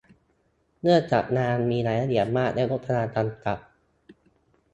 [0.81, 3.57] เนื่องจากงานมีรายละเอียดมาก และ งบประมาณจำกัด